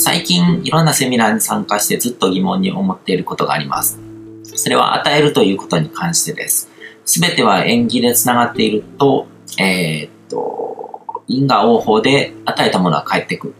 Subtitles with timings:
[0.00, 4.00] 最近いろんなセミナーに参加してずっと疑問に思っていることがあります。
[4.44, 6.70] それは与えるということに関してです。
[7.04, 9.26] すべては縁起で繋がっていると、
[9.58, 13.54] えー、っと、因果応報で与えたものは返ってくる。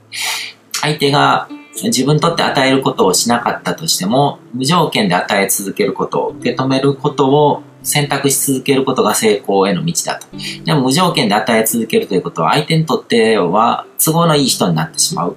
[0.80, 10.26] 相手が自分にとって与えることをしなかったとしても、無条件で与え続けることを、受け止めることを選択し続けることが成功への道だと。
[10.64, 15.36] でも無条件で与え続けるということは相手にとっては都合のいい人になってしまう。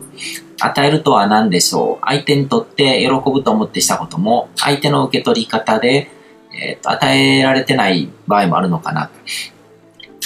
[0.59, 6.09] 与えるとは何でしょう相手にとって喜ぶと思ってしたことも相手の受け取り方で、
[6.53, 9.09] えーと、与えられてない場合もあるのかな。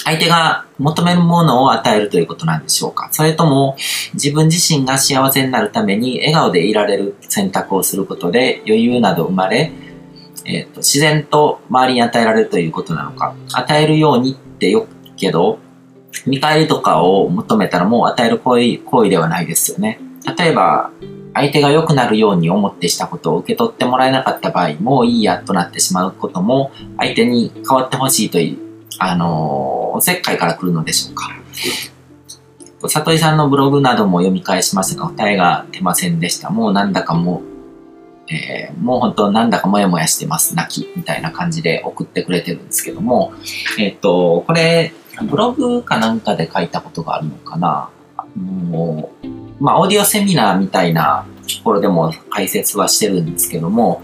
[0.08, 3.76] 相手が求めるものを与えるということなんでしょうかそれとも
[4.13, 9.74] 自分自身が幸せになるために笑顔でいられる選択をすることで余裕など生まれ、
[10.46, 14.88] えーと、自然と周りに与えられるということなのか与えるようにってよく
[15.18, 15.60] けど
[16.26, 19.99] 見返りとかを求めたらもう与える行為行為ではないですよね。
[20.38, 20.91] 例えば
[21.38, 28.58] 相手が良くなるように思ってしたことを受け取ってもらえなかった場合、もういいやとなってしまうことも、相手に変わってほしいという、
[28.98, 31.30] あのー、おせっかいから来るのでしょうか。
[32.88, 36.49] 里井さんのブログなども読み返しましたが、答えが出ませんでした。
[36.49, 37.57] もうなんだかもう、
[38.30, 43.34] えー、もう本当なんだかモヤモヤしてます、泣き、みたいな感じで送ってくれてるんですけども、
[43.80, 47.90] えっ、ー、と、これ、ブログかなんかで書いたことがあるのかな。
[48.36, 54.04] もう、まあ、オーディオセミナーみたいなところでも解説はしてるんですけども、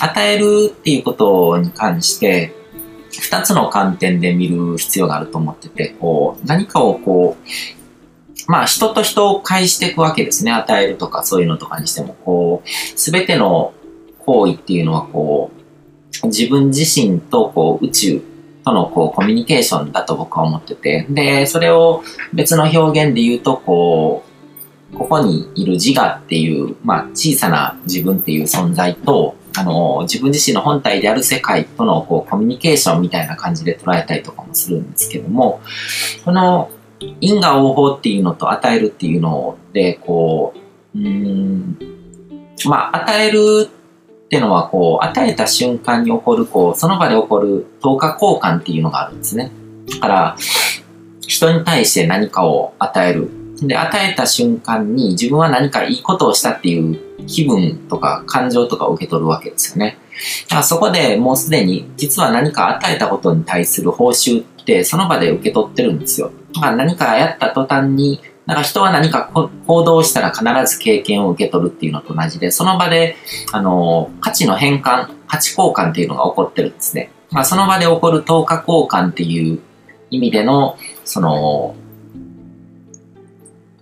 [0.00, 2.52] 与えるっていうことに関して、
[3.10, 7.79] 二つの観点で見る必要があると思ってて、こう、何かをこう、
[8.48, 10.52] まあ人と人を介していくわけですね。
[10.52, 13.72] 与えるとかそういうのとかにしても、こう、すべての
[14.18, 15.50] 行為っていうのはこ
[16.22, 18.22] う、自分自身とこう宇宙
[18.64, 22.02] とのこうコミュニケーションだと僕は思ってて、で、それを
[22.32, 24.30] 別の表現で言うと、こう、
[24.96, 35.60] ここにいる自我っていう、まあ、小さな自分っていう存在と、あの、自分自身の本体である世界とのこうコミュニケーションみたいな感じで捉えたりとかもするんですけども、
[36.24, 36.70] この
[37.20, 40.54] 因果応報っていうのと与えるっていうので、こ
[40.94, 41.78] う、うん、
[42.66, 49.50] まあ、与えるっていうのは、こう、与えた瞬間に起こる、こう、その場で起こる等価交換っていうのがあるんですね。
[49.88, 50.36] だから、
[51.26, 53.30] 人に対して何かを与える
[53.66, 59.98] で、与えた瞬間に自分は何かいいことをしたっていう気分とか感情とかを受け取るわけですよね。
[60.44, 66.30] だからそこでもうすでに実は何か与えたことに対する報酬ってその場で受け取ってるんですよ。
[66.54, 69.30] だから何かやった途端になんか人は何か
[69.66, 70.44] 行動したら必
[70.74, 73.14] ず経験を受け取るっていうのと同じで、その場で、
[73.52, 77.12] あの、価値の変換、価値交換っていうのが起こってるんですね。
[77.30, 79.60] まあ、その場で起こる等価交換っていう
[80.10, 81.76] 意味での、その、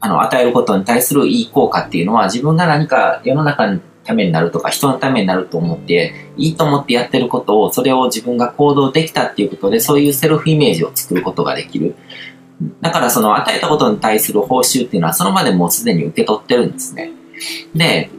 [0.00, 11.96] あの、与えることに対するいい効果っていうのは、自分が何か世の中のためになるとか、人のためになると思って、いいと思ってやってることを、それを自分が行動できたっていうことで、そういうセルフイメージを作ることができる。
[12.80, 17.12] だからその与えたことに対する報酬っていうのは、その場でもうすでに受け取ってるんですね。
[17.74, 18.10] で、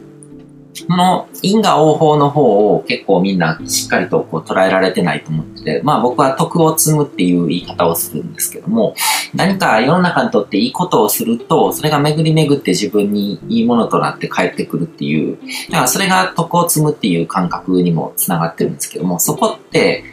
[0.86, 8.94] この因果応報の方を結構みんなしっかりとこう捉えられてないと思ってて、まあ僕は徳を積むっていう言い方をするんですけども、
[9.34, 20.04] 何か世の中にとっていいことをすると、それが巡り巡って自分にいいものとなって帰ってくるっていう、だからそれが徳を積むっていう感覚にもつながってるんですけども、そこって、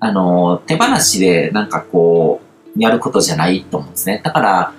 [0.00, 4.20] あの、手放しでなんかこう、やることじゃないと思うんですね。
[4.24, 4.74] だから、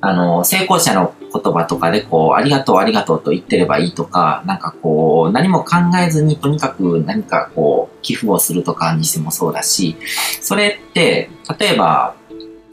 [0.00, 9.96] あの、成功者の言葉とかでこう、ありがとうありがとうと言ってればいいとか、なんかこう、何も考えずにとにかく何かこう、寄付をするとかにしてもそうだし、
[10.40, 12.16] それって、例えば、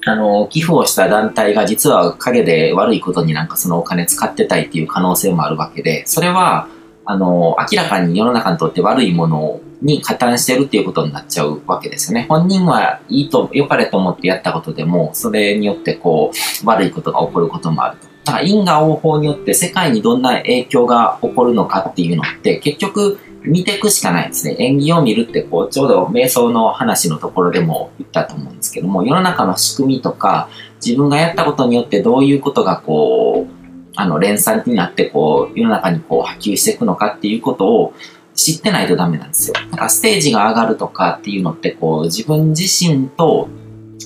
[0.06, 6.68] あの、寄付をした団体が実は陰で悪いことになんかそのお金使ってたいっていう可能性もあるわけで、それは、
[7.10, 12.28] あの、明らかに世の中にとって悪いものに加担してるっていうことになっちゃうわけですよね。
[12.30, 16.32] 本人はいいと、良かれと思ってやったことでも、それによってこ
[16.64, 18.08] う、悪いことが起こることもあると。
[18.26, 24.56] だから因果応報によって世界にどんな影響が起こるのかっていうのって結局見ていくしかないですね。
[24.60, 30.48] 演技を見るってこうちょうど瞑想の話のところでも言ったと思うんですけども世の中の仕組みとか
[30.86, 33.59] 自分がやったことによってどういうことがこう
[33.96, 37.94] あの連鎖になってこう世の中にこう波及していくのかっていうことを
[38.36, 39.56] 知ってないとダメなんですよ。
[39.72, 43.50] だからステージが上がるとかっていうのってこう自分自身と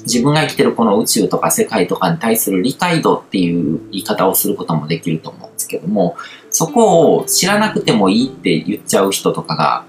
[0.05, 6.17] 自分が生きてるこの宇宙とか世界とかに対する理解度っていう言い方をすることもできると思うんですけども、
[6.49, 9.85] そこを知らなくてもいいって言っちゃう人とかが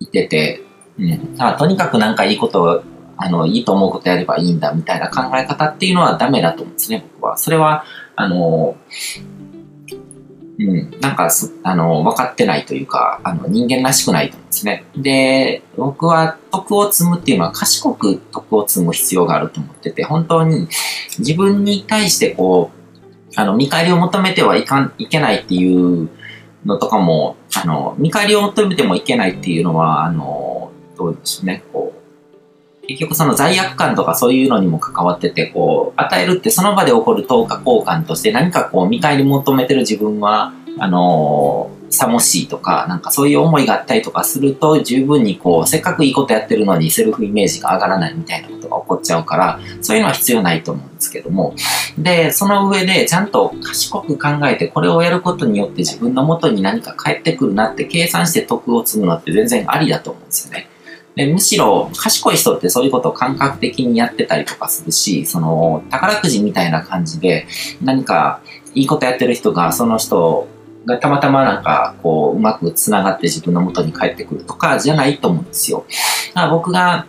[0.00, 0.62] いてて、
[0.98, 2.82] うん、だとにかくなんかいいこと、
[3.16, 7.36] あの、いいと思うことやればいいんだみたいな考え方っていうのはダメだと思うんですね、僕は。
[7.36, 7.84] それは、
[8.16, 8.76] あの、
[10.56, 11.28] うん、なんか
[11.64, 14.84] あの、分かってないというか、あの、人間らしくないと思うんですね。
[14.96, 20.68] で、僕は徳を積むっていうのは賢く徳を積む必要があると思ってて、本当に
[21.18, 22.84] 自分に対してこう、
[23.36, 26.08] あの、見返りを求めてはいかん、いけないっていう
[26.64, 31.83] のとかも、あの、見返りを求めてもいけないっていうのは、あの、どうでしょうね、こう、
[32.88, 51.54] 結局その罪悪感とかそういうのにも関わってて、こう、与えるってその場で起こる等価交換として何かこう見返り求めてる自分は、あのー、さもしいとか、なんかそういう思いがあったりとかすると、十分にこう、せっかくいいことやってるのにセルフイメージが上がらないみたいなことが起こっちゃうから、そういうのは必要ないと思うんですけども。
[51.96, 60.68] で、その上でちゃんと賢く考えて、これをやることによって自分の元に何か返ってくるなって計算して得を積むのって全然ありだと思うんですよね。
[61.16, 67.46] でむしろ賢い人ってそういうことを感覚的にやってたりとかするし、その宝くじみたいな感じで
[67.82, 68.40] 何か
[68.74, 70.48] いいことやってる人がその人
[70.86, 75.86] がたまたまなんかこううまく繋がって自分の元に帰ってくるとかじゃないと思うんですよ。
[76.34, 77.06] だから僕が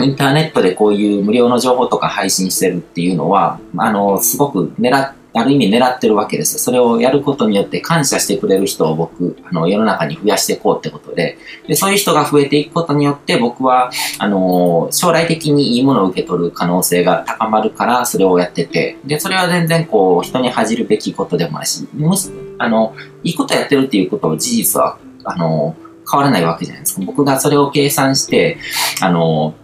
[0.00, 6.58] インターネットでこういう無料の情報とか配信してるっていうのは、あの、すごく狙ってある意味狙ってるわけです。
[6.58, 11.36] それをやることによって感謝してくれる人を僕、あの、世の中に増やしていこうってことで、
[11.68, 25.76] で、そういう人が増えていくことによって僕は、あの、将来的にいいものを受け取る可能性が高まるから、それをやってて、で、それは全然こう、人に恥じるべきことでもないし、むしあの、いいことやってるっていうことを事実は、あの、
[26.10, 27.02] 変わらないわけじゃないですか。
[27.04, 28.58] 僕がそれを計算して、
[29.00, 29.54] あの、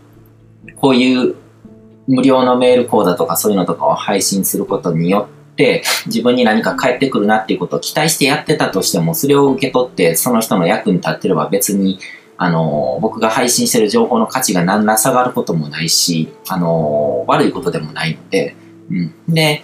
[0.76, 1.36] こういう
[2.08, 5.41] 無料のメール講座とかそういうのとかを配信することによ、って
[6.06, 11.98] 自分に何か返ってくるなっていうことを期待してやってたとしても、それを受け取ってその人の役に立ってれば別に、
[12.36, 18.56] あの、僕が配信してる情報の価値が何ら下がることもないし、あの、悪いことでもないので、
[18.90, 19.14] うん。
[19.28, 19.62] で、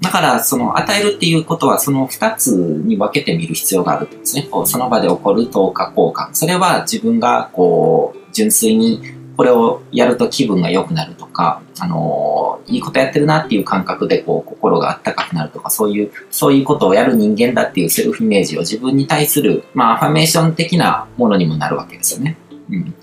[0.00, 4.48] だから、その、与えるっていうことは、その二つに分けてみる必要があるんですね。
[4.50, 6.30] こう、その場で起こる等価交換。
[6.32, 9.00] それは自分が、こう、純粋に
[9.36, 22.36] これをやると気分が良くなるか、あのー、いいことやってるなっていう感覚でこう心があったかくなるとか、そういう、そういうことをやる人間だっていうセルフイメージを自分に対する、まあ、アファメーション的なものにもなるわけですよね。
[22.70, 22.94] うん。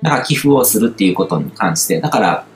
[0.00, 2.46] だから寄付をするっていうことに関して、だから、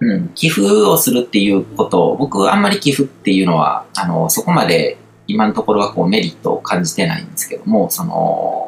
[0.00, 8.61] うん、寄付をするっていうことを、僕あんまり寄付っていうのは、あの、そこまで今のところはこうメリットを感じてないんですけども、その、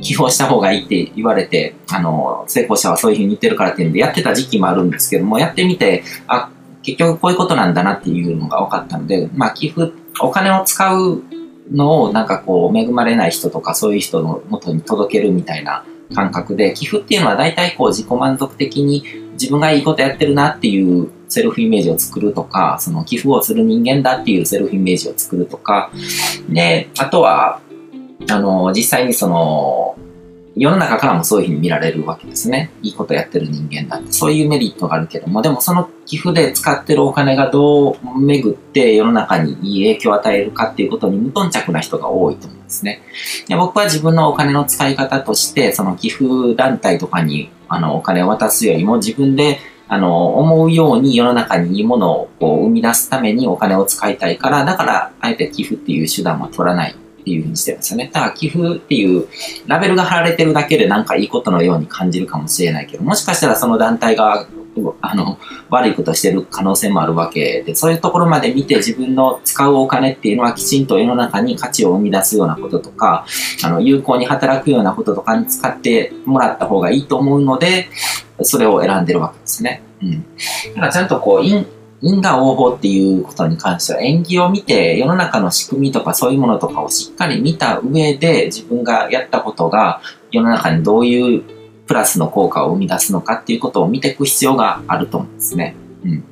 [0.00, 6.50] 寄付をした方がいいって言われて、あの、成功者はそういうふうに言ってるからっていうんで、やってた時期もあるんですけども、やってみて、あ、
[6.82, 11.22] 結局こういうことなんだなっていうのが分かったので、まあ、寄付、お金を使う
[11.72, 15.84] のをなんかこう、恵まれない人とかそういう人の元に届けるみたいな
[16.14, 19.02] 感覚で、寄付っていうのは大体こう、自己満足的に
[19.32, 25.90] 自分がいいことやってるなっていうセルフイメージを作るとか、その寄付をする人間だっていうセルフイメージを作るとか、
[26.48, 27.60] で、あとは、
[28.28, 29.96] あの、実際にその、
[30.56, 32.70] 世の中からもそういうふうに見られるわけですね。
[32.82, 34.12] いいことやってる人間だって。
[34.12, 43.02] そういうメリットがあるけども、でもその寄付で使ってるお金がどう巡って世の中にいい影響を与えるかっていうことに無頓着な人が多いと思うんですね。
[43.48, 49.58] で僕は自分のお金の使い方として、その寄付団体とかにあのお金を渡すよりも自分で
[49.88, 56.96] あの、思うように世の中にいいものをこう生み出すためにお金を使いたいから、だから、あえて寄付っていう手段は取らない
[57.26, 58.08] っていうふうにしてるんですよね。
[58.12, 59.26] ただ寄付っていう
[59.66, 64.46] ラベルが貼られてるだけでなんかいいことのように感じるかもしれないけど、もしかしたらその団体が
[65.00, 65.38] あの、
[65.70, 73.26] 悪いことしてる可能性もあるわけで、そういうところまで見て自分の使うお金っていうのはきちんと世の中に価値を生み出すようなこととか、
[73.64, 77.88] あの、有効に働くようなこととかに使ってもらった方がいいと思うので、
[78.42, 79.82] それを選んでるわけですね。
[80.02, 80.22] うん。
[80.74, 81.75] だからちゃんとこう、
[82.06, 91.42] 因果応報っていうことに関しては縁起を見て世の中の仕組みとかそういうものとかをしっかり見た上で自分がやったことが世の中にどういう
[91.86, 95.74] プラスの効果を生み出すのかっていうことを見ていく必要があると思うんですね。
[96.04, 96.24] うん。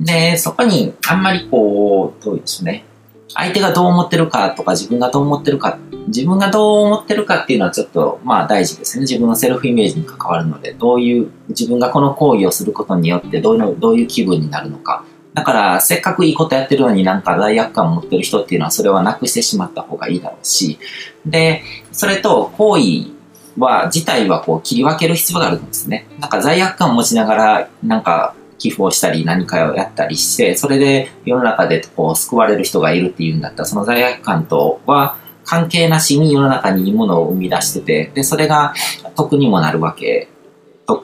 [0.00, 2.84] で、そこにあんまりこう、どうでしょうね。
[3.34, 9.02] 相手がどう思ってるかとか自分がどう思ってるか、自分がどう思ってるかっていうのはちょっとまあ大事ですね。
[9.02, 15.04] 自分のセルフイメージに関わるので、どういう、自分がこの行為をすることによってどういうどういう気分になるのか。
[15.32, 20.78] だからせっかくいいことやってるのになんか罪悪感を持ってる人っていうのはそれはなくしてしまった方がいいだろうし、
[21.24, 23.20] で、それと行為
[23.58, 26.06] は、自体はこう切り分ける必要があるんですね。
[26.18, 38.74] なんか罪悪感を持ちながら、なんか寄付をしたり何かをやったりして、それで世の中でこう救われる人がいるっていうんだったら、その罪悪感とは関係なしに世の中にいいものを生み出してて、で、それが
[39.16, 40.28] 得にもなるわけ、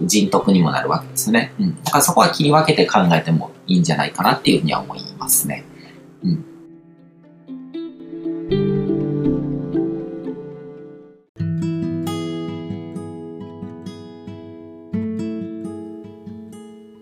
[0.03, 1.55] 人徳にもなるわけですね。
[1.59, 1.83] うん。
[1.83, 5.65] だからそこは切り分けて考えてもいいんじゃないかなっていうふうには思いますね。
[6.23, 6.45] うん。